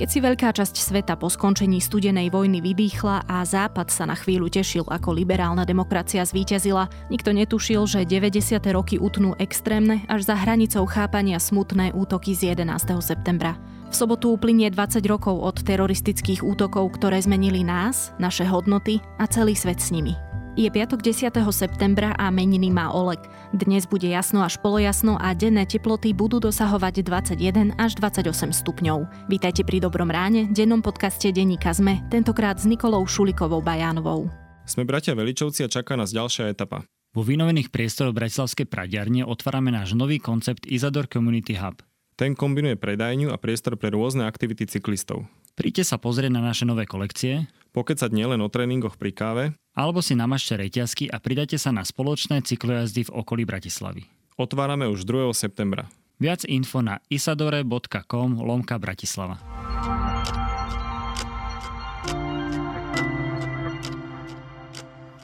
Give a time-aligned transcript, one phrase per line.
[0.00, 4.48] Keď si veľká časť sveta po skončení studenej vojny vydýchla a Západ sa na chvíľu
[4.48, 8.64] tešil, ako liberálna demokracia zvíťazila, nikto netušil, že 90.
[8.72, 12.96] roky utnú extrémne až za hranicou chápania smutné útoky z 11.
[13.04, 13.60] septembra.
[13.92, 19.52] V sobotu uplynie 20 rokov od teroristických útokov, ktoré zmenili nás, naše hodnoty a celý
[19.52, 20.29] svet s nimi.
[20.58, 21.30] Je piatok 10.
[21.54, 23.22] septembra a meniny má Oleg.
[23.54, 29.30] Dnes bude jasno až polojasno a denné teploty budú dosahovať 21 až 28 stupňov.
[29.30, 34.26] Vítajte pri Dobrom ráne, dennom podcaste Denníka Zme, tentokrát s Nikolou Šulikovou Bajánovou.
[34.66, 36.82] Sme bratia Veličovci a čaká nás ďalšia etapa.
[37.14, 41.78] Vo vynovených priestoroch Bratislavskej pradiarne otvárame náš nový koncept Isador Community Hub.
[42.18, 45.30] Ten kombinuje predajňu a priestor pre rôzne aktivity cyklistov.
[45.54, 49.44] Príďte sa pozrieť na naše nové kolekcie, Pokecať nielen o tréningoch pri káve,
[49.78, 54.10] alebo si namažte reťazky a pridajte sa na spoločné cyklojazdy v okolí Bratislavy.
[54.34, 55.30] Otvárame už 2.
[55.38, 55.86] septembra.
[56.18, 59.38] Viac info na isadore.com lomka Bratislava.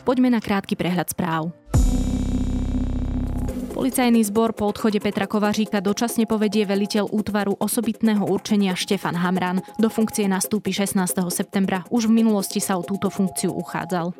[0.06, 1.50] Poďme na krátky prehľad správ.
[3.76, 9.60] Policajný zbor po odchode Petra Kovaříka dočasne povedie veliteľ útvaru osobitného určenia Štefan Hamran.
[9.76, 10.96] Do funkcie nastúpi 16.
[11.28, 11.84] septembra.
[11.92, 14.16] Už v minulosti sa o túto funkciu uchádzal.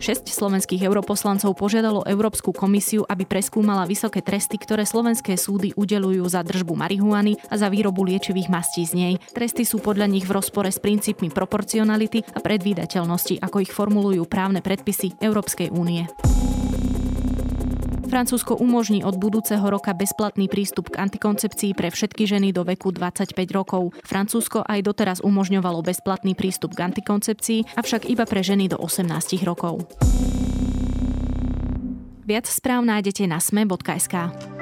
[0.00, 6.40] Šesť slovenských europoslancov požiadalo Európsku komisiu, aby preskúmala vysoké tresty, ktoré slovenské súdy udelujú za
[6.40, 9.14] držbu marihuany a za výrobu liečivých mastí z nej.
[9.36, 14.64] Tresty sú podľa nich v rozpore s princípmi proporcionality a predvídateľnosti, ako ich formulujú právne
[14.64, 16.08] predpisy Európskej únie.
[18.06, 23.34] Francúzsko umožní od budúceho roka bezplatný prístup k antikoncepcii pre všetky ženy do veku 25
[23.50, 23.90] rokov.
[24.06, 29.10] Francúzsko aj doteraz umožňovalo bezplatný prístup k antikoncepcii, avšak iba pre ženy do 18
[29.42, 29.90] rokov.
[32.26, 34.55] Viac správ nájdete na sme.sk.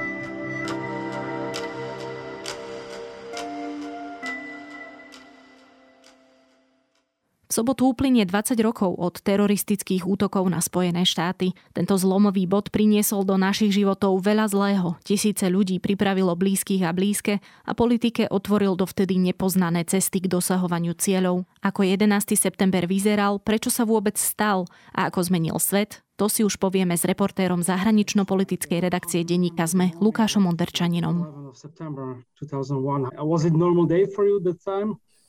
[7.55, 11.55] sobotu uplynie 20 rokov od teroristických útokov na Spojené štáty.
[11.71, 14.99] Tento zlomový bod priniesol do našich životov veľa zlého.
[15.07, 21.47] Tisíce ľudí pripravilo blízkych a blízke a politike otvoril dovtedy nepoznané cesty k dosahovaniu cieľov.
[21.63, 22.35] Ako 11.
[22.35, 27.07] september vyzeral, prečo sa vôbec stal a ako zmenil svet, to si už povieme s
[27.07, 31.23] reportérom zahranično-politickej redakcie denníka ZME Lukášom Onderčaninom.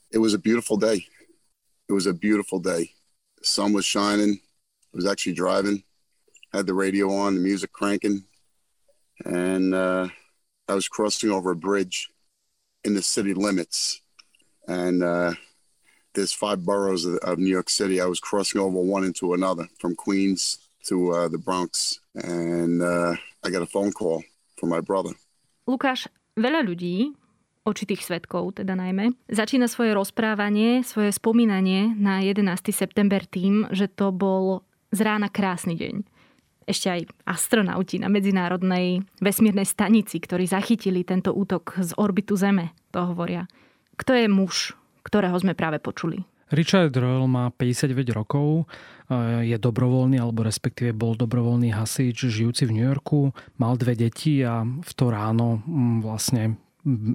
[0.06, 1.10] It was a beautiful day.
[1.88, 2.90] It was a beautiful day.
[3.38, 4.40] The sun was shining.
[4.40, 5.84] I was actually driving,
[6.52, 8.24] had the radio on, the music cranking,
[9.24, 10.08] and uh,
[10.68, 12.10] I was crossing over a bridge
[12.84, 14.00] in the city limits.
[14.66, 15.34] And uh,
[16.14, 18.00] there's five boroughs of, of, New York City.
[18.00, 20.58] I was crossing over one into another, from Queens
[20.88, 23.14] to uh, the Bronx, and uh,
[23.44, 24.24] I got a phone call
[24.56, 25.10] from my brother.
[25.66, 26.06] Lukáš,
[26.38, 27.10] veľa ľudí
[27.66, 32.70] očitých svetkov teda najmä, začína svoje rozprávanie, svoje spomínanie na 11.
[32.70, 34.62] september tým, že to bol
[34.94, 36.06] z rána krásny deň.
[36.66, 43.06] Ešte aj astronauti na medzinárodnej vesmírnej stanici, ktorí zachytili tento útok z orbitu Zeme, to
[43.06, 43.46] hovoria.
[43.98, 44.74] Kto je muž,
[45.06, 46.26] ktorého sme práve počuli?
[46.50, 48.70] Richard Royal má 59 rokov,
[49.42, 54.62] je dobrovoľný, alebo respektíve bol dobrovoľný hasič, žijúci v New Yorku, mal dve deti a
[54.62, 56.54] v to ráno mm, vlastne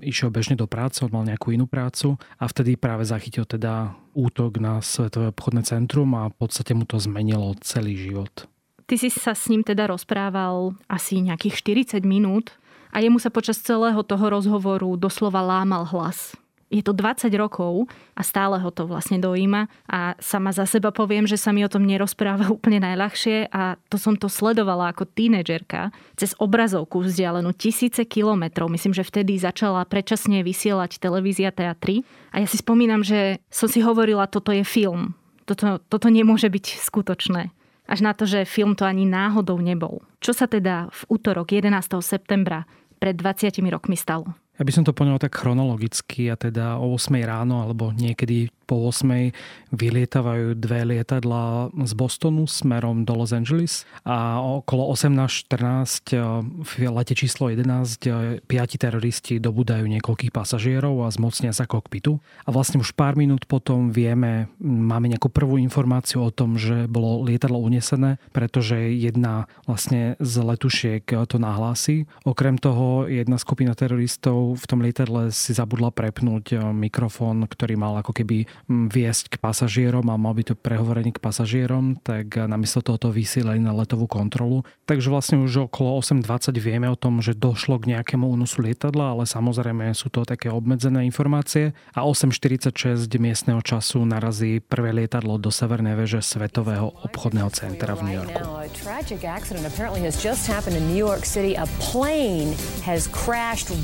[0.03, 4.59] išiel bežne do práce, on mal nejakú inú prácu a vtedy práve zachytil teda útok
[4.59, 8.51] na Svetové obchodné centrum a v podstate mu to zmenilo celý život.
[8.85, 12.51] Ty si sa s ním teda rozprával asi nejakých 40 minút
[12.91, 16.35] a jemu sa počas celého toho rozhovoru doslova lámal hlas
[16.71, 21.27] je to 20 rokov a stále ho to vlastne dojíma a sama za seba poviem,
[21.27, 25.91] že sa mi o tom nerozpráva úplne najľahšie a to som to sledovala ako tínedžerka
[26.15, 28.71] cez obrazovku vzdialenú tisíce kilometrov.
[28.71, 33.83] Myslím, že vtedy začala predčasne vysielať televízia teatry a ja si spomínam, že som si
[33.83, 35.13] hovorila, toto je film.
[35.43, 37.51] Toto, toto nemôže byť skutočné.
[37.91, 39.99] Až na to, že film to ani náhodou nebol.
[40.23, 41.75] Čo sa teda v útorok 11.
[41.99, 42.63] septembra
[43.03, 44.40] pred 20 rokmi stalo?
[44.59, 48.87] Ja by som to poňal tak chronologicky a teda o 8 ráno alebo niekedy po
[48.87, 49.35] 8
[49.75, 56.23] vylietavajú dve lietadla z Bostonu smerom do Los Angeles a okolo 18.14 eh,
[56.63, 57.67] v lete číslo 11
[58.07, 62.23] eh, piati teroristi dobudajú niekoľkých pasažierov a zmocnia sa kokpitu.
[62.47, 67.27] A vlastne už pár minút potom vieme, máme nejakú prvú informáciu o tom, že bolo
[67.27, 72.07] lietadlo unesené, pretože jedna vlastne z letušiek to nahlási.
[72.23, 77.99] Okrem toho jedna skupina teroristov v tom lietadle si zabudla prepnúť eh, mikrofón, ktorý mal
[77.99, 82.97] ako keby viesť k pasažierom a mal by to prehovorenie k pasažierom, tak namiesto toho
[82.97, 84.63] to vysielali na letovú kontrolu.
[84.85, 89.23] Takže vlastne už okolo 8.20 vieme o tom, že došlo k nejakému únosu lietadla, ale
[89.29, 95.97] samozrejme sú to také obmedzené informácie a 8.46 miestneho času narazí prvé lietadlo do severnej
[95.97, 98.39] veže Svetového obchodného centra v New Yorku.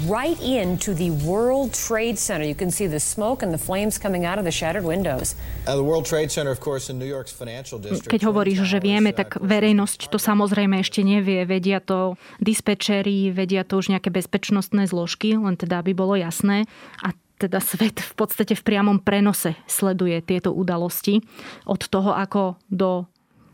[0.07, 2.45] Right into the World Trade Center.
[2.45, 5.35] You can see the smoke and the flames coming out of the shattered windows.
[5.65, 8.09] Uh, the World Trade Center, of course, in New York's financial district.
[8.09, 11.45] Keď hovoríš, že vieme, tak verejnosť to samozrejme ešte nevie.
[11.45, 16.65] Vedia to dispečeri, vedia to už nejaké bezpečnostné zložky, len teda aby bolo jasné.
[17.05, 21.21] A teda svet v podstate v priamom prenose sleduje tieto udalosti
[21.69, 23.05] od toho, ako do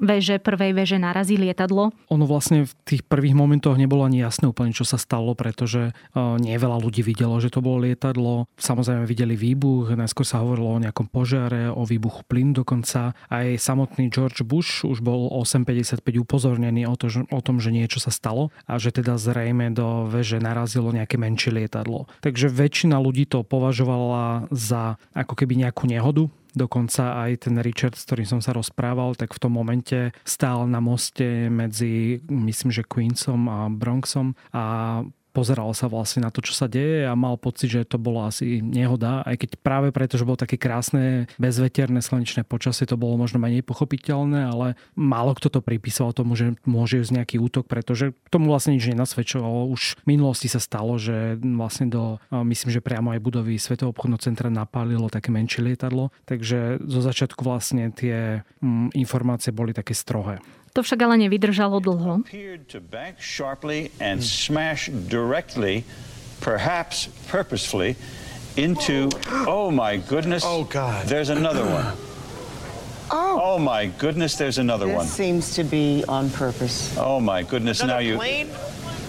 [0.03, 1.95] veže, prvej veže narazí lietadlo.
[2.11, 6.53] Ono vlastne v tých prvých momentoch nebolo ani jasné úplne, čo sa stalo, pretože nie
[6.59, 8.45] veľa ľudí videlo, že to bolo lietadlo.
[8.59, 13.15] Samozrejme videli výbuch, najskôr sa hovorilo o nejakom požiare, o výbuchu plyn dokonca.
[13.31, 18.11] Aj samotný George Bush už bol 8.55 upozornený o, to, o tom, že niečo sa
[18.11, 22.11] stalo a že teda zrejme do veže narazilo nejaké menšie lietadlo.
[22.19, 28.05] Takže väčšina ľudí to považovala za ako keby nejakú nehodu, Dokonca aj ten Richard, s
[28.05, 33.49] ktorým som sa rozprával, tak v tom momente stál na moste medzi, myslím, že Queensom
[33.49, 35.01] a Bronxom a
[35.33, 38.61] pozeral sa vlastne na to, čo sa deje a mal pocit, že to bolo asi
[38.61, 43.41] nehoda, aj keď práve preto, že bolo také krásne, bezveterné slnečné počasie, to bolo možno
[43.41, 48.53] menej pochopiteľné, ale málo kto to pripísal tomu, že môže ísť nejaký útok, pretože tomu
[48.53, 49.73] vlastne nič nenasvedčovalo.
[49.73, 54.21] Už v minulosti sa stalo, že vlastne do, myslím, že priamo aj budovy Svetového obchodného
[54.21, 60.37] centra napálilo také menšie lietadlo, takže zo začiatku vlastne tie mm, informácie boli také strohé.
[60.73, 62.25] Appeared to však ale nevydržalo dlho.
[66.41, 67.95] perhaps purposefully,
[68.57, 69.09] into,
[69.45, 71.85] oh my goodness, oh God, there's another one.
[73.13, 73.53] Oh.
[73.53, 75.05] oh my goodness, there's another this one.
[75.05, 76.97] This seems to be on purpose.
[76.97, 78.17] Oh my goodness, another now you.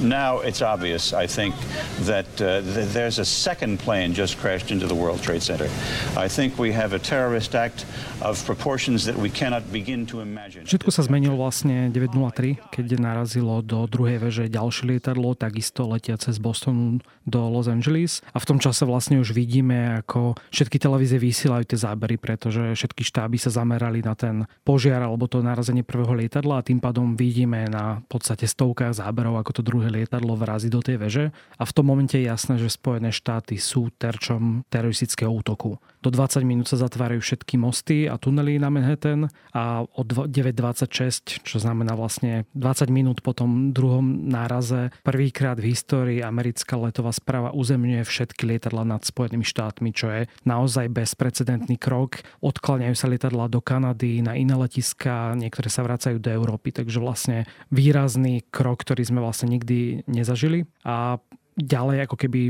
[0.00, 1.54] Now it's obvious, I think,
[2.02, 5.70] that uh, th- there's a second plane just crashed into the World Trade Center.
[6.18, 7.86] I think we have a terrorist act
[8.22, 10.66] of proportions that we cannot begin to imagine.
[10.66, 16.38] Všetko sa zmenilo vlastne 9.03, keď narazilo do druhej veže ďalšie lietadlo, takisto letiace z
[16.42, 18.20] Bostonu do Los Angeles.
[18.32, 23.04] A v tom čase vlastne už vidíme, ako všetky televízie vysielajú tie zábery, pretože všetky
[23.04, 27.68] štáby sa zamerali na ten požiar alebo to narazenie prvého lietadla a tým pádom vidíme
[27.68, 31.24] na podstate stovkách záberov, ako to druhé druhé lietadlo vrazí do tej veže
[31.60, 35.76] a v tom momente je jasné, že Spojené štáty sú terčom teroristického útoku.
[36.04, 41.56] Do 20 minút sa zatvárajú všetky mosty a tunely na Manhattan a od 9.26, čo
[41.56, 48.04] znamená vlastne 20 minút po tom druhom náraze, prvýkrát v histórii americká letová správa uzemňuje
[48.04, 52.20] všetky lietadla nad Spojenými štátmi, čo je naozaj bezprecedentný krok.
[52.44, 57.48] Odkláňajú sa lietadla do Kanady, na iné letiska, niektoré sa vracajú do Európy, takže vlastne
[57.72, 60.68] výrazný krok, ktorý sme vlastne nikdy nezažili.
[60.84, 61.16] A
[61.54, 62.40] ďalej ako keby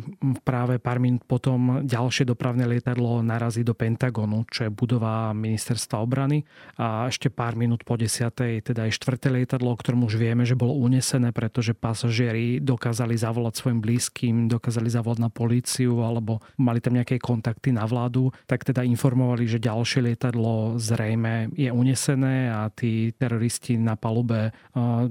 [0.48, 6.40] práve pár minút potom ďalšie dopravné lietadlo narazí do Pentagonu, čo je budova ministerstva obrany
[6.80, 10.56] a ešte pár minút po desiatej teda aj štvrté lietadlo, o ktorom už vieme, že
[10.56, 16.96] bolo unesené, pretože pasažieri dokázali zavolať svojim blízkym, dokázali zavolať na políciu alebo mali tam
[16.96, 23.12] nejaké kontakty na vládu, tak teda informovali, že ďalšie lietadlo zrejme je unesené a tí
[23.12, 24.48] teroristi na palube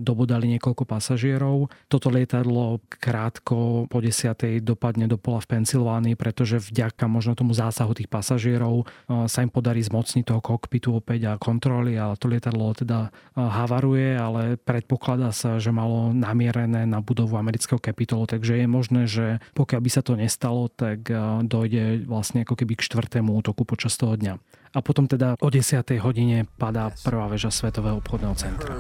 [0.02, 1.70] dobodali niekoľko pasažierov.
[1.86, 7.94] Toto lietadlo krátko po desiatej dopadne do pola v Pensylvánii, pretože vďaka možno tomu zásahu
[7.94, 12.74] tých pasažierov eh, sa im podarí zmocniť toho kokpitu opäť a kontroly a to lietadlo
[12.74, 18.68] teda eh, havaruje, ale predpokladá sa, že malo namierené na budovu amerického kapitolu, takže je
[18.68, 19.26] možné, že
[19.58, 23.96] pokiaľ by sa to nestalo, tak eh, dojde vlastne ako keby k štvrtému útoku počas
[24.00, 24.36] toho dňa.
[24.74, 25.86] A potom teda o 10.
[26.02, 28.74] hodine padá prvá väža Svetového obchodného centra.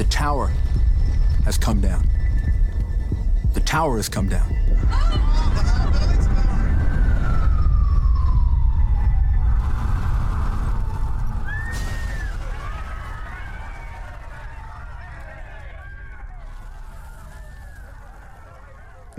[0.00, 0.48] The tower
[1.44, 2.08] has come down.
[3.52, 4.48] The tower has come down.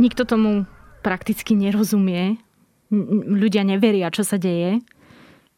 [0.01, 0.65] Nikto tomu
[1.05, 2.41] prakticky nerozumie.
[3.29, 4.81] Ľudia neveria, čo sa deje.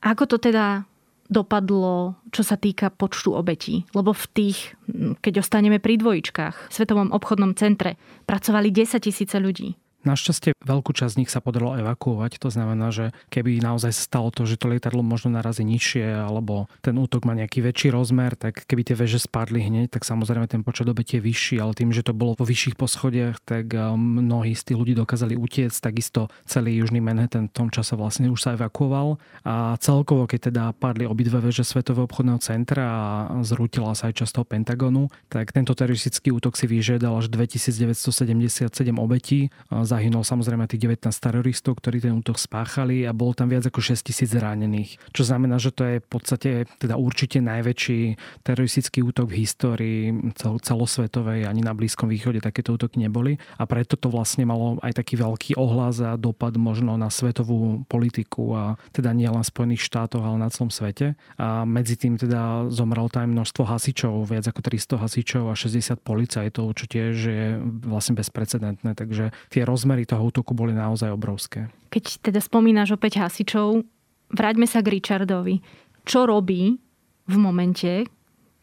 [0.03, 0.83] Ako to teda
[1.29, 3.87] dopadlo, čo sa týka počtu obetí.
[3.95, 4.75] Lebo v tých,
[5.23, 7.95] keď ostaneme pri dvojičkách, v Svetovom obchodnom centre
[8.27, 9.75] pracovali 10 tisíce ľudí.
[10.03, 14.43] Našťastie veľkú časť z nich sa podarilo evakuovať, to znamená, že keby naozaj stalo to,
[14.43, 18.81] že to lietadlo možno narazí nižšie alebo ten útok má nejaký väčší rozmer, tak keby
[18.83, 22.11] tie veže spadli hneď, tak samozrejme ten počet obetí je vyšší, ale tým, že to
[22.11, 27.47] bolo vo vyšších poschodiach, tak mnohí z tých ľudí dokázali utiecť, takisto celý južný Manhattan
[27.47, 29.17] v tom čase vlastne už sa evakuoval.
[29.47, 33.05] A celkovo, keď teda padli obidve veže Svetového obchodného centra a
[33.43, 38.67] zrútila sa aj časť toho Pentagonu, tak tento teroristický útok si vyžiadal až 2977
[38.99, 39.47] obetí
[39.93, 44.09] Zahynul samozrejme tých 19 teroristov, ktorí ten útok spáchali a bolo tam viac ako 6
[44.09, 44.97] tisíc zranených.
[45.13, 46.49] Čo znamená, že to je v podstate
[46.81, 50.01] teda určite najväčší teroristický útok v histórii
[50.33, 53.37] cel- celosvetovej, ani na Blízkom východe takéto útoky neboli.
[53.61, 58.57] A preto to vlastne malo aj taký veľký ohlas a dopad možno na svetovú politiku
[58.57, 58.63] a
[58.97, 61.13] teda nie len Spojených štátoch, ale na celom svete.
[61.37, 66.65] A medzi tým teda zomrelo tam množstvo hasičov, viac ako 300 hasičov a 60 policajtov,
[66.73, 68.97] čo tiež je vlastne bezprecedentné.
[68.97, 71.67] Takže tie roz rozmery toho útoku boli naozaj obrovské.
[71.91, 73.83] Keď teda spomínaš opäť hasičov,
[74.31, 75.59] vráťme sa k Richardovi.
[76.07, 76.79] Čo robí
[77.27, 78.07] v momente,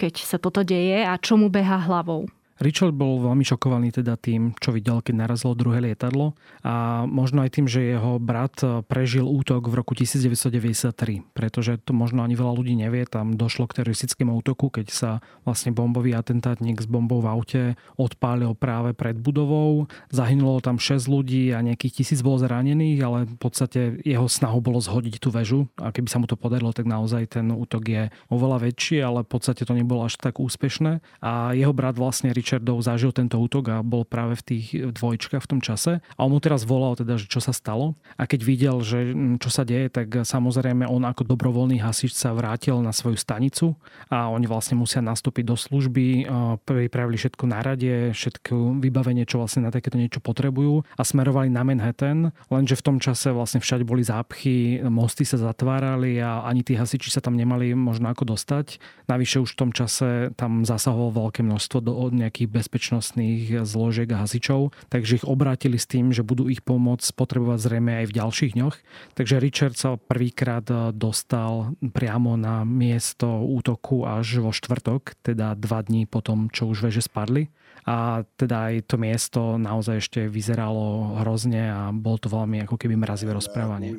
[0.01, 2.25] keď sa toto deje a čo mu beha hlavou?
[2.61, 7.51] Richard bol veľmi šokovaný teda tým, čo videl, keď narazilo druhé lietadlo a možno aj
[7.57, 12.77] tým, že jeho brat prežil útok v roku 1993, pretože to možno ani veľa ľudí
[12.77, 15.11] nevie, tam došlo k teroristickému útoku, keď sa
[15.49, 17.63] vlastne bombový atentátnik s bombou v aute
[17.97, 23.39] odpálil práve pred budovou, zahynulo tam 6 ľudí a nejakých tisíc bolo zranených, ale v
[23.41, 25.65] podstate jeho snahu bolo zhodiť tú väžu.
[25.81, 29.31] A keby sa mu to podarilo, tak naozaj ten útok je oveľa väčší, ale v
[29.33, 31.01] podstate to nebolo až tak úspešné.
[31.25, 35.47] A jeho brat vlastne Richard Richardov zažil tento útok a bol práve v tých dvojčkách
[35.47, 36.03] v tom čase.
[36.19, 37.95] A on mu teraz volal teda, že čo sa stalo.
[38.19, 42.35] A keď videl, že mm, čo sa deje, tak samozrejme on ako dobrovoľný hasič sa
[42.35, 43.79] vrátil na svoju stanicu
[44.11, 46.27] a oni vlastne musia nastúpiť do služby,
[46.67, 51.63] pripravili všetko na rade, všetko vybavenie, čo vlastne na takéto niečo potrebujú a smerovali na
[51.63, 56.75] Manhattan, lenže v tom čase vlastne všade boli zápchy, mosty sa zatvárali a ani tí
[56.75, 58.83] hasiči sa tam nemali možno ako dostať.
[59.07, 64.25] Navyše už v tom čase tam zasahovalo veľké množstvo do nejakých nejakých bezpečnostných zložiek a
[64.25, 68.53] hasičov, takže ich obrátili s tým, že budú ich pomoc potrebovať zrejme aj v ďalších
[68.57, 68.77] dňoch.
[69.13, 75.85] Takže Richard sa prvýkrát eh, dostal priamo na miesto útoku až vo štvrtok, teda dva
[75.85, 77.53] dní potom, čo už veže spadli.
[77.85, 82.97] A teda aj to miesto naozaj ešte vyzeralo hrozne a bolo to veľmi ako keby
[82.97, 83.97] mrazivé rozprávanie.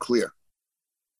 [0.00, 0.32] Clear.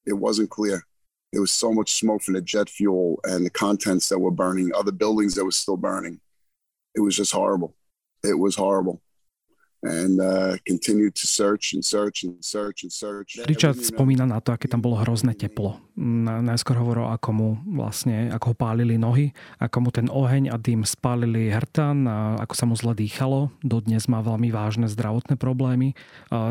[0.09, 0.90] It wasn't clear.
[1.33, 4.71] There was so much smoke from the jet fuel and the contents that were burning,
[4.75, 6.21] other buildings that were still burning.
[6.95, 7.75] It was just horrible.
[8.25, 9.01] It was horrible.
[9.83, 13.39] and uh, continued to search and search and search and search.
[13.49, 15.81] Richard spomína na to, aké tam bolo hrozné teplo.
[15.97, 19.33] Najskôr hovoril, ako mu vlastne, ako ho pálili nohy,
[19.63, 23.55] ako mu ten oheň a dým spálili hrtan a ako sa mu zle dýchalo.
[23.65, 25.97] Dodnes má veľmi vážne zdravotné problémy.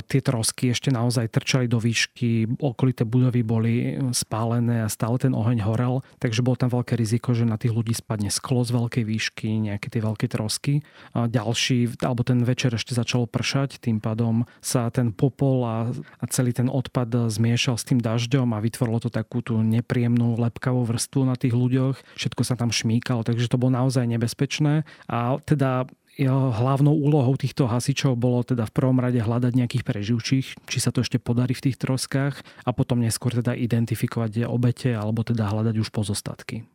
[0.09, 3.75] Tie trosky ešte naozaj trčali do výšky, okolité budovy boli
[4.09, 7.93] spálené a stále ten oheň horel, takže bolo tam veľké riziko, že na tých ľudí
[7.93, 10.81] spadne sklo z veľkej výšky, nejaké tie veľké trosky.
[11.13, 15.89] A ďalší, alebo ten večer ešte začal začalo pršať, tým pádom sa ten popol a,
[16.21, 20.89] a celý ten odpad zmiešal s tým dažďom a vytvorilo to takú tú nepríjemnú lepkavú
[20.89, 22.01] vrstvu na tých ľuďoch.
[22.17, 24.89] Všetko sa tam šmíkalo, takže to bolo naozaj nebezpečné.
[25.05, 25.85] A teda
[26.25, 31.05] hlavnou úlohou týchto hasičov bolo teda v prvom rade hľadať nejakých preživčích, či sa to
[31.05, 35.93] ešte podarí v tých troskách a potom neskôr teda identifikovať obete alebo teda hľadať už
[35.93, 36.65] pozostatky.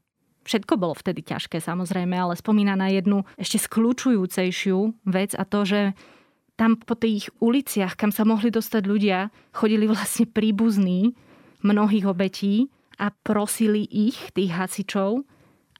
[0.46, 5.80] Všetko bolo vtedy ťažké samozrejme, ale spomína na jednu ešte skľúčujúcejšiu vec a to, že
[6.54, 11.18] tam po tých uliciach, kam sa mohli dostať ľudia, chodili vlastne príbuzní
[11.64, 12.68] mnohých obetí
[13.00, 15.24] a prosili ich, tých hasičov,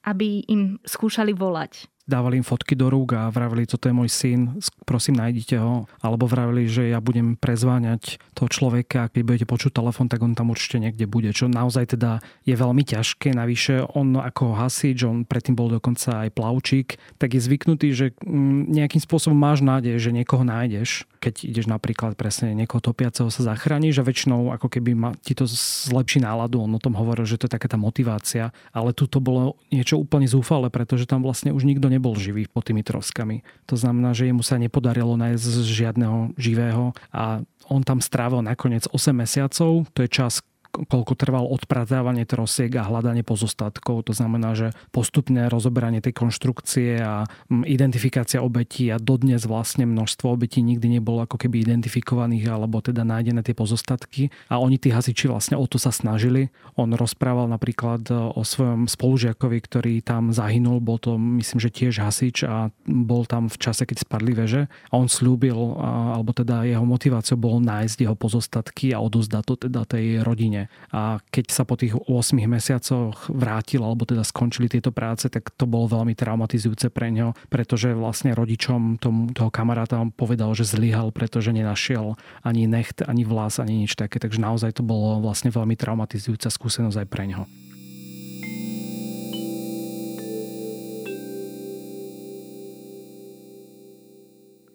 [0.05, 4.61] aby im skúšali volať dávali im fotky do rúk a vravili, toto je môj syn,
[4.85, 5.89] prosím nájdite ho.
[6.05, 10.51] Alebo vravili, že ja budem prezváňať toho človeka keď budete počuť telefon, tak on tam
[10.51, 11.31] určite niekde bude.
[11.31, 13.31] Čo naozaj teda je veľmi ťažké.
[13.31, 18.75] Navyše on ako hasič, on predtým bol dokonca aj plavčík, tak je zvyknutý, že mm,
[18.75, 21.07] nejakým spôsobom máš nádej, že niekoho nájdeš.
[21.23, 25.47] Keď ideš napríklad presne niekoho topiaceho sa zachrániš a väčšinou ako keby ma, ti to
[25.49, 26.61] zlepší náladu.
[26.61, 28.51] On o tom hovoril, že to je taká tá motivácia.
[28.75, 32.67] Ale tu to bolo niečo úplne zúfale, pretože tam vlastne už nikto nebol živý pod
[32.67, 33.47] tými troskami.
[33.71, 39.15] To znamená, že jemu sa nepodarilo nájsť žiadneho živého a on tam strávil nakoniec 8
[39.15, 40.45] mesiacov, to je čas,
[40.75, 44.11] koľko trval odpratávanie trosiek a hľadanie pozostatkov.
[44.11, 47.31] To znamená, že postupné rozoberanie tej konštrukcie a
[47.63, 53.47] identifikácia obetí a dodnes vlastne množstvo obetí nikdy nebolo ako keby identifikovaných alebo teda nájdené
[53.47, 54.35] tie pozostatky.
[54.51, 56.51] A oni tí hasiči vlastne o to sa snažili.
[56.75, 60.83] On rozprával napríklad o svojom spolužiakovi, ktorý tam zahynul.
[60.83, 64.67] Bol to myslím, že tiež hasič a bol tam v čase, keď spadli veže.
[64.91, 69.85] A on slúbil, alebo teda jeho motiváciou bolo nájsť jeho pozostatky a odozdať to teda
[69.85, 70.64] tej rodine.
[70.93, 75.65] A keď sa po tých 8 mesiacoch vrátil, alebo teda skončili tieto práce, tak to
[75.65, 81.55] bolo veľmi traumatizujúce pre ňo, pretože vlastne rodičom tomu, toho kamaráta povedal, že zlyhal, pretože
[81.55, 84.21] nenašiel ani necht, ani vlas, ani nič také.
[84.21, 87.43] Takže naozaj to bolo vlastne veľmi traumatizujúca skúsenosť aj pre ňo.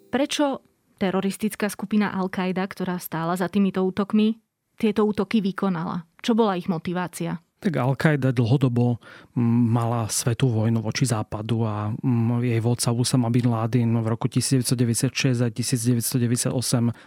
[0.09, 0.65] Prečo
[0.97, 4.41] teroristická skupina Al-Qaida, ktorá stála za týmito útokmi,
[4.79, 6.07] tieto útoky vykonala?
[6.23, 7.43] Čo bola ich motivácia?
[7.59, 9.03] Tak Al-Qaida dlhodobo
[9.39, 11.91] mala svetú vojnu voči západu a
[12.39, 16.55] jej vodca Usama bin Laden v roku 1996 a 1998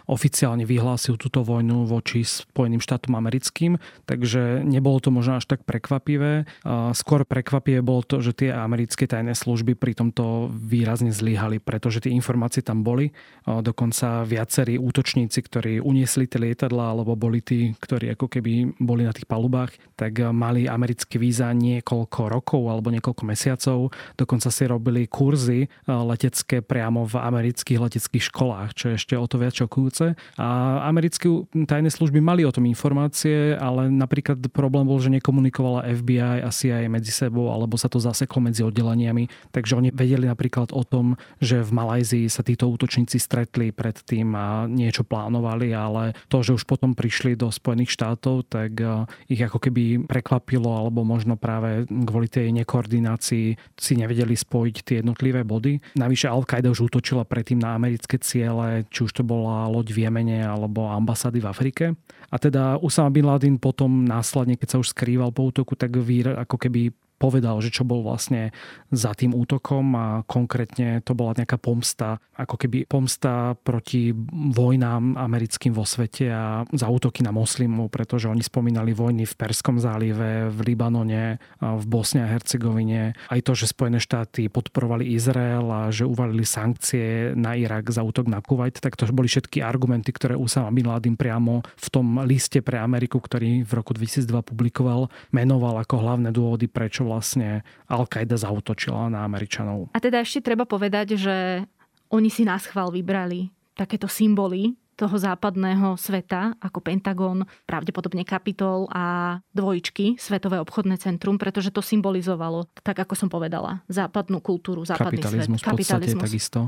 [0.05, 6.45] oficiálne vyhlásil túto vojnu voči Spojeným štátom americkým, takže nebolo to možno až tak prekvapivé.
[6.93, 12.13] Skôr prekvapivé bolo to, že tie americké tajné služby pri tomto výrazne zlyhali, pretože tie
[12.13, 13.09] informácie tam boli.
[13.49, 19.13] Dokonca viacerí útočníci, ktorí uniesli tie lietadla alebo boli tí, ktorí ako keby boli na
[19.13, 23.95] tých palubách, tak mali americké víza niekoľko rokov alebo niekoľko mesiacov.
[24.19, 29.23] Dokonca si robili kurzy eh, letecké priamo v amerických leteckých školách, čo je ešte o
[29.23, 30.19] to viac šokujúce.
[30.35, 30.47] A
[30.91, 31.31] americké
[31.69, 36.91] tajné služby mali o tom informácie, ale napríklad problém bol, že nekomunikovala FBI a CIA
[36.91, 39.31] medzi sebou, alebo sa to zaseklo medzi oddeleniami.
[39.55, 44.67] Takže oni vedeli napríklad o tom, že v Malajzii sa títo útočníci stretli predtým a
[44.67, 49.61] niečo plánovali, ale to, že už potom prišli do Spojených štátov, tak eh, ich ako
[49.61, 55.93] keby prekladali prekvapilo, alebo možno práve kvôli tej nekoordinácii si nevedeli spojiť tie jednotlivé body.
[55.93, 60.41] Navyše Al-Qaida už útočila predtým na americké ciele, či už to bola loď v Jemene
[60.41, 61.85] alebo ambasády v Afrike.
[62.33, 66.57] A teda Usama Bin Laden potom následne, keď sa už skrýval po útoku, tak ako
[66.57, 66.89] keby
[67.23, 68.51] povedal, že čo bol vlastne
[68.91, 74.11] za tým útokom a konkrétne to bola nejaká pomsta, ako keby pomsta proti
[74.51, 79.79] vojnám americkým vo svete a za útoky na moslimov, pretože oni spomínali vojny v Perskom
[79.79, 83.15] zálive, v Libanone, v Bosne a Hercegovine.
[83.31, 88.27] Aj to, že Spojené štáty podporovali Izrael a že uvalili sankcie na Irak za útok
[88.27, 92.59] na Kuwait, tak to boli všetky argumenty, ktoré Usama Bin Laden priamo v tom liste
[92.59, 99.13] pre Ameriku, ktorý v roku 2002 publikoval, menoval ako hlavné dôvody, prečo vlastne Al-Qaida zautočila
[99.13, 99.93] na Američanov.
[99.93, 101.63] A teda ešte treba povedať, že
[102.09, 109.37] oni si nás chval vybrali takéto symboly toho západného sveta, ako Pentagon, pravdepodobne Kapitol a
[109.49, 115.59] dvojičky, Svetové obchodné centrum, pretože to symbolizovalo, tak ako som povedala, západnú kultúru, západný Kapitalizmus
[115.59, 115.69] svet.
[115.73, 116.59] Kapitalizmus v takisto.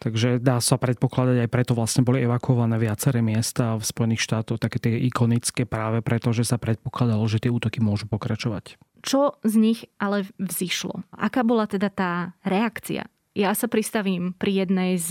[0.00, 4.80] Takže dá sa predpokladať, aj preto vlastne boli evakuované viaceré miesta v Spojených štátoch, také
[4.80, 8.80] tie ikonické práve preto, že sa predpokladalo, že tie útoky môžu pokračovať.
[9.04, 11.04] Čo z nich ale vzýšlo?
[11.12, 13.04] Aká bola teda tá reakcia?
[13.34, 15.10] Ja sa pristavím pri jednej z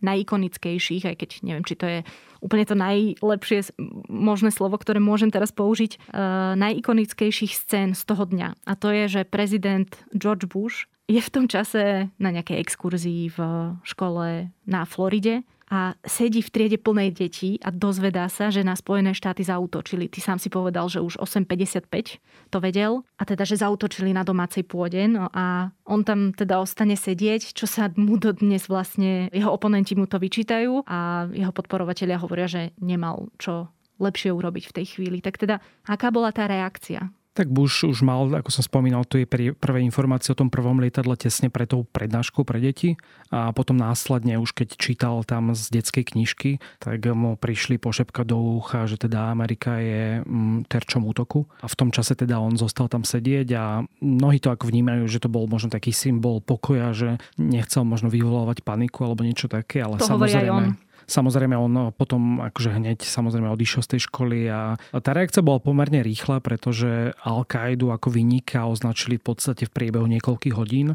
[0.00, 2.00] najikonickejších, aj keď neviem, či to je
[2.40, 3.76] úplne to najlepšie
[4.08, 8.64] možné slovo, ktoré môžem teraz použiť, uh, najikonickejších scén z toho dňa.
[8.64, 13.38] A to je, že prezident George Bush je v tom čase na nejakej exkurzii v
[13.84, 19.14] škole na Floride a sedí v triede plnej detí a dozvedá sa, že na Spojené
[19.14, 20.10] štáty zautočili.
[20.10, 22.18] Ty sám si povedal, že už 8.55
[22.50, 26.98] to vedel a teda, že zautočili na domácej pôde no a on tam teda ostane
[26.98, 32.50] sedieť, čo sa mu dodnes vlastne, jeho oponenti mu to vyčítajú a jeho podporovatelia hovoria,
[32.50, 33.70] že nemal čo
[34.02, 35.22] lepšie urobiť v tej chvíli.
[35.22, 37.12] Tak teda, aká bola tá reakcia?
[37.30, 41.14] Tak Bush už mal, ako som spomínal, tu je prvé informácie o tom prvom lietadle
[41.14, 42.98] tesne pre tou prednáškou pre deti
[43.30, 46.50] a potom následne už keď čítal tam z detskej knižky,
[46.82, 51.46] tak mu prišli pošepka do ucha, že teda Amerika je mm, terčom útoku.
[51.62, 55.22] A v tom čase teda on zostal tam sedieť a mnohí to ako vnímajú, že
[55.22, 60.02] to bol možno taký symbol pokoja, že nechcel možno vyvolávať paniku alebo niečo také, ale
[60.02, 60.89] to samozrejme...
[61.10, 66.06] Samozrejme on potom akože hneď samozrejme odišiel z tej školy a tá reakcia bola pomerne
[66.06, 70.94] rýchla, pretože Al-Qaidu ako vynika označili v podstate v priebehu niekoľkých hodín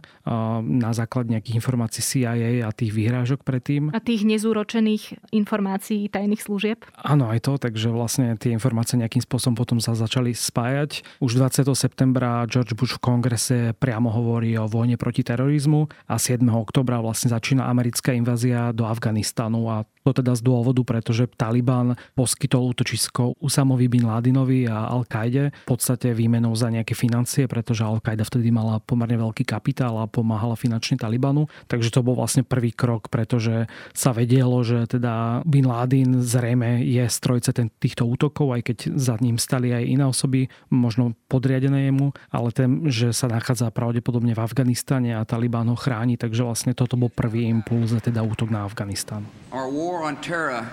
[0.63, 3.91] na základ nejakých informácií CIA a tých vyhrážok predtým.
[3.91, 6.87] A tých nezúročených informácií tajných služieb?
[6.95, 11.03] Áno, aj to, takže vlastne tie informácie nejakým spôsobom potom sa začali spájať.
[11.19, 11.67] Už 20.
[11.75, 16.39] septembra George Bush v kongrese priamo hovorí o vojne proti terorizmu a 7.
[16.47, 22.77] oktobra vlastne začína americká invázia do Afganistanu a To teda z dôvodu, pretože Taliban poskytol
[22.77, 28.53] útočisko Usamovi bin Ladinovi a Al-Kaide v podstate výmenou za nejaké financie, pretože Al-Qaida vtedy
[28.53, 31.49] mala pomerne veľký kapitál a pomáhala finančne Talibanu.
[31.65, 33.65] Takže to bol vlastne prvý krok, pretože
[33.97, 37.49] sa vedelo, že teda bin Laden zrejme je strojce
[37.81, 42.93] týchto útokov, aj keď za ním stali aj iné osoby, možno podriadené jemu, ale ten,
[42.93, 47.49] že sa nachádza pravdepodobne v Afganistane a Taliban ho chráni, takže vlastne toto bol prvý
[47.49, 49.25] impuls teda útok na Afganistan.
[49.49, 50.69] Our war on terror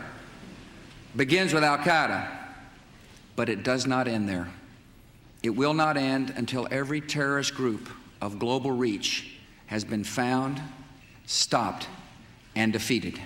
[1.17, 2.29] begins with Al-Qaeda,
[3.37, 4.49] but it does not end there.
[5.43, 7.89] It will not end until every terrorist group
[8.21, 10.61] of global reach has been found,
[11.27, 11.89] stopped,
[12.55, 13.19] and defeated.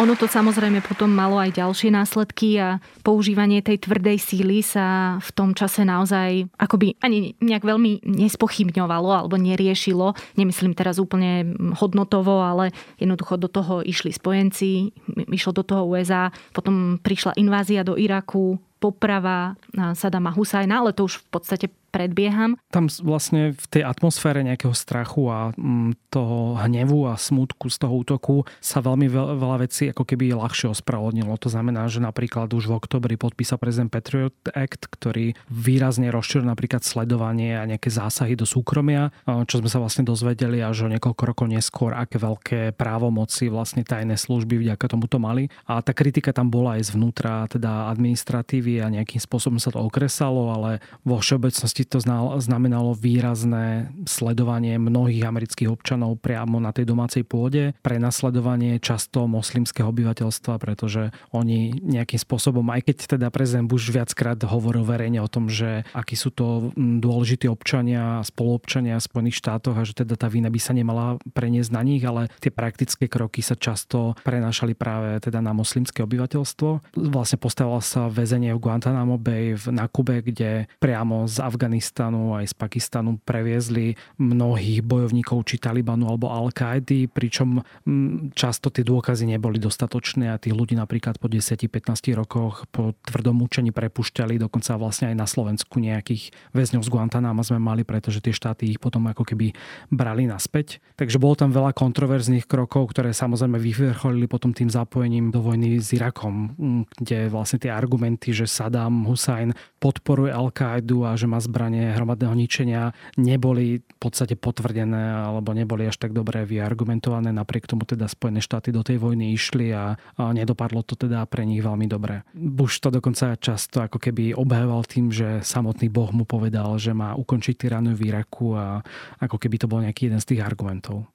[0.00, 5.30] Ono to samozrejme potom malo aj ďalšie následky a používanie tej tvrdej síly sa v
[5.36, 10.16] tom čase naozaj akoby ani nejak veľmi nespochybňovalo alebo neriešilo.
[10.40, 11.44] Nemyslím teraz úplne
[11.76, 14.96] hodnotovo, ale jednoducho do toho išli spojenci,
[15.28, 19.54] išlo do toho USA, potom prišla invázia do Iraku, poprava
[19.94, 22.56] Sadama Husajna, ale to už v podstate predbieham.
[22.72, 28.00] Tam vlastne v tej atmosfére nejakého strachu a mm, toho hnevu a smutku z toho
[28.00, 31.36] útoku sa veľmi veľa vecí ako keby ľahšie ospravodnilo.
[31.36, 36.80] To znamená, že napríklad už v oktobri podpísal prezident Patriot Act, ktorý výrazne rozšíril napríklad
[36.80, 39.12] sledovanie a nejaké zásahy do súkromia,
[39.44, 44.16] čo sme sa vlastne dozvedeli až o niekoľko rokov neskôr, aké veľké právomoci vlastne tajné
[44.16, 45.52] služby vďaka tomuto mali.
[45.68, 50.54] A tá kritika tam bola aj zvnútra, teda administratívy a nejakým spôsobom sa to okresalo,
[50.54, 51.98] ale vo všeobecnosti to
[52.38, 60.56] znamenalo výrazné sledovanie mnohých amerických občanov priamo na tej domácej pôde, prenasledovanie často moslimského obyvateľstva,
[60.62, 65.82] pretože oni nejakým spôsobom, aj keď teda prezident Bush viackrát hovoril verejne o tom, že
[65.92, 70.60] akí sú to dôležití občania, spoluobčania v Spojených štátoch a že teda tá vína by
[70.62, 75.50] sa nemala preniesť na nich, ale tie praktické kroky sa často prenášali práve teda na
[75.50, 76.94] moslimské obyvateľstvo.
[77.10, 82.54] Vlastne postavila sa väzenie v Guantanamo Bay na Kube, kde priamo z Afganistanu aj z
[82.54, 90.30] Pakistanu previezli mnohých bojovníkov či Talibanu alebo Al-Kaidi, pričom mm, často tie dôkazy neboli dostatočné
[90.30, 95.26] a tých ľudí napríklad po 10-15 rokoch po tvrdom mučení prepušťali, dokonca vlastne aj na
[95.26, 99.50] Slovensku nejakých väzňov z Guantanama sme mali, pretože tie štáty ich potom ako keby
[99.90, 100.78] brali naspäť.
[100.94, 105.90] Takže bolo tam veľa kontroverzných krokov, ktoré samozrejme vyvrcholili potom tým zapojením do vojny s
[105.96, 111.96] Irakom, mm, kde vlastne tie argumenty, že Saddam Hussein podporuje Al-Kaidu a že má zbranie
[111.96, 117.32] hromadného ničenia neboli v podstate potvrdené alebo neboli až tak dobre vyargumentované.
[117.32, 121.48] Napriek tomu teda Spojené štáty do tej vojny išli a, a nedopadlo to teda pre
[121.48, 122.28] nich veľmi dobre.
[122.36, 127.16] Bush to dokonca často ako keby obhajoval tým, že samotný Boh mu povedal, že má
[127.16, 128.84] ukončiť tyraniu v Iraku a
[129.18, 131.08] ako keby to bol nejaký jeden z tých argumentov.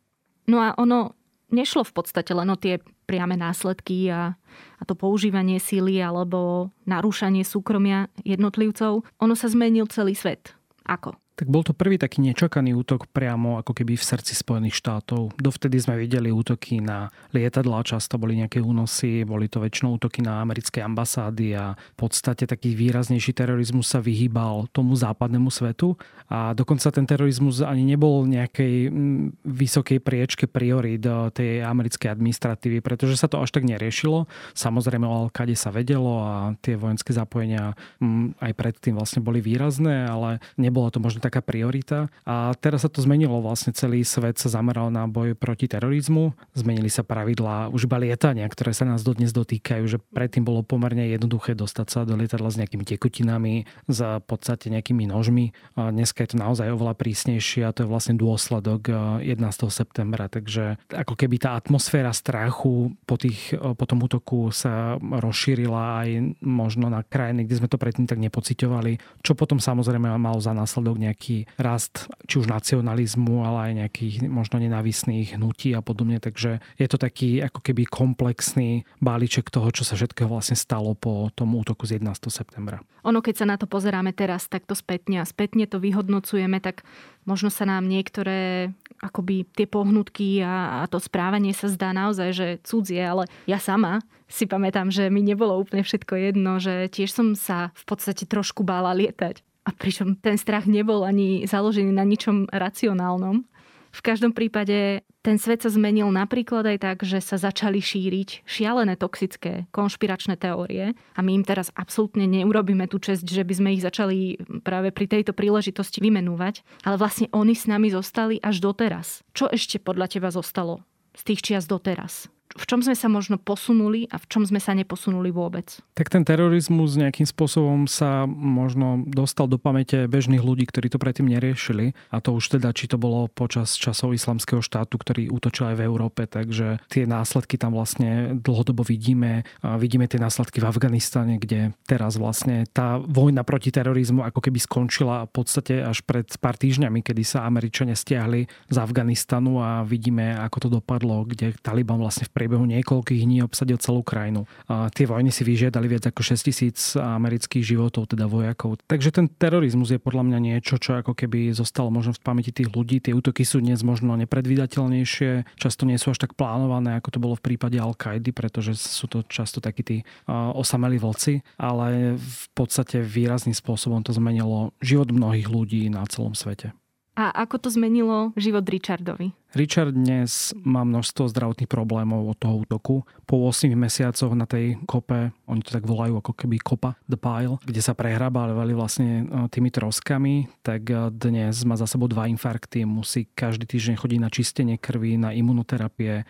[0.47, 1.16] No a ono
[1.51, 4.36] nešlo v podstate len o tie priame následky a
[4.77, 10.53] a to používanie síly alebo narúšanie súkromia jednotlivcov, ono sa zmenil celý svet.
[10.86, 11.17] Ako?
[11.38, 15.38] Tak bol to prvý taký nečakaný útok priamo ako keby v srdci Spojených štátov.
[15.38, 20.41] Dovtedy sme videli útoky na lietadla, často boli nejaké únosy, boli to väčšinou útoky na
[20.41, 25.93] americké ambasády a v podstate taký výraznejší terorizmus sa vyhýbal tomu západnému svetu
[26.26, 31.06] a dokonca ten terorizmus ani nebol nejakej mm, vysokej priečke priorít
[31.38, 34.26] tej americkej administratívy, pretože sa to až tak neriešilo.
[34.58, 40.10] Samozrejme o Alkade sa vedelo a tie vojenské zapojenia mm, aj predtým vlastne boli výrazné,
[40.10, 42.08] ale nebolo to možno taká priorita.
[42.24, 46.88] A teraz sa to zmenilo, vlastne celý svet sa zameral na boj proti terorizmu, zmenili
[46.88, 51.54] sa pravidlá už iba lietania, ktoré sa nás dodnes dotýkajú, že predtým bolo pomerne jednoduché
[51.54, 55.52] dostať sa do lietadla s nejakými tekutinami, za podstate nejakými nožmi.
[55.76, 58.88] A dneska je to naozaj oveľa prísnejšie a to je vlastne dôsledok
[59.22, 59.68] 11.
[59.68, 60.30] Eh, septembra.
[60.30, 66.10] Takže ako keby tá atmosféra strachu po, tých, eh, po tom útoku sa rozšírila aj
[66.46, 71.02] možno na krajiny, kde sme to predtým tak nepociťovali, čo potom samozrejme malo za následok
[71.02, 76.21] nejaký nejaký rast či už nacionalizmu, ale aj nejakých možno nenávisných hnutí a podobne.
[76.21, 81.34] Takže je to taký ako keby komplexný balíček toho, čo sa všetkého vlastne stalo po
[81.34, 82.30] tom útoku z 11.
[82.30, 82.86] septembra.
[83.01, 86.86] Ono, keď sa na to pozeráme teraz takto spätne a spätne to vyhodnocujeme, tak
[87.25, 88.69] možno sa nám niektoré
[89.01, 94.06] akoby tie pohnutky a, a to správanie sa zdá naozaj, že cudzie, ale ja sama
[94.27, 98.62] si pamätám, že mi nebolo úplne všetko jedno, že tiež som sa v podstate trošku
[98.62, 99.39] bála lietať.
[99.67, 103.43] A pričom ten strach nebol ani založený na ničom racionálnom.
[103.91, 108.95] V každom prípade ten svet sa zmenil napríklad aj tak, že sa začali šíriť šialené
[108.95, 113.84] toxické konšpiračné teórie a my im teraz absolútne neurobíme tú čest, že by sme ich
[113.84, 119.19] začali práve pri tejto príležitosti vymenúvať, ale vlastne oni s nami zostali až doteraz.
[119.36, 122.32] Čo ešte podľa teba zostalo z tých čias doteraz?
[122.58, 125.78] V čom sme sa možno posunuli a v čom sme sa neposunuli vôbec.
[125.93, 131.30] Tak ten terorizmus nejakým spôsobom sa možno dostal do pamäte bežných ľudí, ktorí to predtým
[131.30, 131.93] neriešili.
[132.10, 135.86] A to už teda, či to bolo počas časov islamského štátu, ktorý útočil aj v
[135.86, 139.46] Európe, takže tie následky tam vlastne dlhodobo vidíme.
[139.62, 144.60] A vidíme tie následky v Afganistane, kde teraz vlastne tá vojna proti terorizmu ako keby
[144.60, 150.34] skončila v podstate až pred pár týždňami, kedy sa Američania stiahli z Afganistanu a vidíme,
[150.39, 154.47] ako to dopadlo, kde Taliban vlastne v priebehu niekoľkých dní obsadil celú krajinu.
[154.71, 158.79] A tie vojny si vyžiadali viac ako 6 tisíc amerických životov, teda vojakov.
[158.88, 162.71] Takže ten terorizmus je podľa mňa niečo, čo ako keby zostalo možno v pamäti tých
[162.71, 163.03] ľudí.
[163.03, 167.36] Tie útoky sú dnes možno nepredvídateľnejšie, často nie sú až tak plánované, ako to bolo
[167.36, 169.97] v prípade Al-Kaidy, pretože sú to často takí tí
[170.31, 176.71] osamelí vlci, ale v podstate výrazným spôsobom to zmenilo život mnohých ľudí na celom svete.
[177.17, 179.33] A ako to zmenilo život Richardovi?
[179.58, 183.02] Richard dnes má množstvo zdravotných problémov od toho útoku.
[183.26, 187.58] Po 8 mesiacoch na tej kope, oni to tak volajú ako keby kopa, the pile,
[187.65, 192.86] kde sa prehrabávali vlastne e, tými troskami, tak e, dnes má za sebou dva infarkty,
[192.86, 196.24] musí každý týždeň chodiť na čistenie krvi, na imunoterapie, e,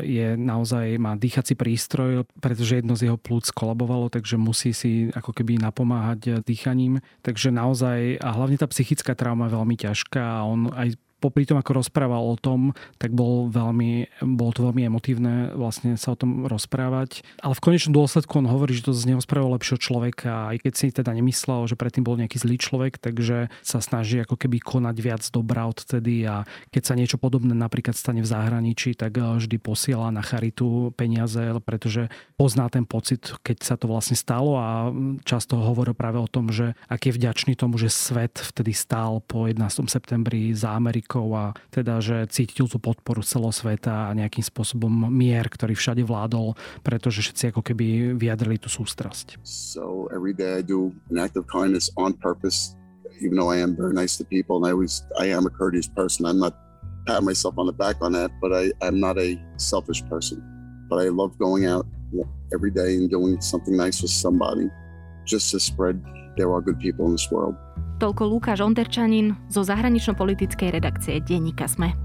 [0.00, 5.36] je naozaj, má dýchací prístroj, pretože jedno z jeho plúc kolabovalo, takže musí si ako
[5.36, 7.04] keby napomáhať dýchaním.
[7.20, 11.62] Takže naozaj, a hlavne tá psychická trauma je veľmi ťažká a on aj popri tom,
[11.62, 16.50] ako rozprával o tom, tak bol veľmi, bolo to veľmi emotívne vlastne sa o tom
[16.50, 17.22] rozprávať.
[17.38, 20.72] Ale v konečnom dôsledku on hovorí, že to z neho spravilo lepšieho človeka, aj keď
[20.74, 24.96] si teda nemyslel, že predtým bol nejaký zlý človek, takže sa snaží ako keby konať
[24.98, 26.42] viac dobrá odtedy a
[26.74, 31.38] keď sa niečo podobné napríklad stane v zahraničí, tak eh, vždy posiela na charitu peniaze,
[31.62, 34.90] pretože pozná ten pocit, keď sa to vlastne stalo a
[35.22, 39.44] často hovorí práve o tom, že aký je vďačný tomu, že svet vtedy stál po
[39.44, 39.86] 11.
[39.86, 45.44] septembri za Ameriku politikov a teda, že cítil tú podporu celosveta a nejakým spôsobom mier,
[45.44, 49.36] ktorý všade vládol, pretože všetci ako keby vyjadrili tú sústrasť.
[49.44, 52.74] So every day I do an act of kindness on purpose,
[53.20, 55.88] even though I am very nice to people and I always, I am a courteous
[55.88, 56.24] person.
[56.24, 56.56] I'm not
[57.04, 60.40] pat myself on the back on that, but I, I'm not a selfish person.
[60.88, 61.84] But I love going out
[62.52, 64.68] every day and doing something nice with somebody
[65.24, 65.96] just to spread
[66.36, 67.56] there are good people in this world.
[68.02, 72.01] Toľko Lukáš Onderčanin zo zahranično-politickej redakcie Denníka Sme.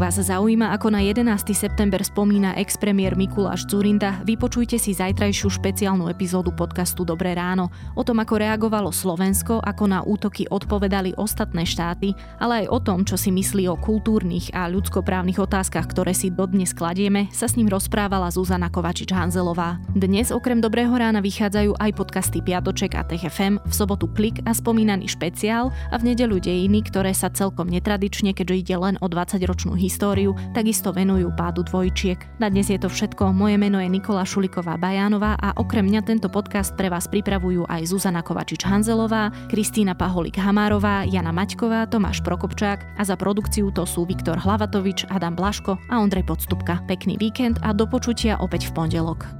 [0.00, 1.52] Vás zaujíma, ako na 11.
[1.52, 8.16] september spomína ex-premiér Mikuláš Zurinda, vypočujte si zajtrajšiu špeciálnu epizódu podcastu Dobré ráno o tom,
[8.16, 13.28] ako reagovalo Slovensko, ako na útoky odpovedali ostatné štáty, ale aj o tom, čo si
[13.28, 18.72] myslí o kultúrnych a ľudskoprávnych otázkach, ktoré si dodnes kladieme, sa s ním rozprávala Zuzana
[18.72, 19.84] Kovačič-Hanzelová.
[19.92, 25.12] Dnes okrem Dobrého rána vychádzajú aj podcasty Piatoček a TFM, v sobotu Klik a spomínaný
[25.12, 29.89] špeciál a v nedelu Dejiny, ktoré sa celkom netradične, keďže ide len o 20-ročnú históriu
[29.90, 32.38] históriu, takisto venujú pádu dvojčiek.
[32.38, 33.34] Na dnes je to všetko.
[33.34, 37.90] Moje meno je Nikola Šuliková Bajánová a okrem mňa tento podcast pre vás pripravujú aj
[37.90, 44.38] Zuzana Kovačič-Hanzelová, Kristýna Paholik Hamárová, Jana Maťková, Tomáš Prokopčák a za produkciu to sú Viktor
[44.38, 46.78] Hlavatovič, Adam Blaško a Ondrej Podstupka.
[46.86, 49.39] Pekný víkend a do počutia opäť v pondelok.